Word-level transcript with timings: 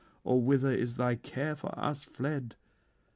or 0.23 0.41
whither 0.41 0.71
is 0.71 0.95
thy 0.95 1.13
care 1.13 1.55
for 1.55 1.77
us 1.77 2.05
fled? 2.05 2.55